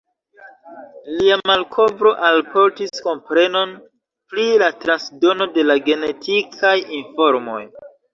Lia 1.17 1.35
malkovro 1.49 2.13
alportis 2.29 3.03
komprenon 3.07 3.73
pri 4.31 4.45
la 4.63 4.71
transdono 4.85 5.47
de 5.59 5.67
la 5.67 5.77
genetikaj 5.91 6.73
informoj. 7.01 7.61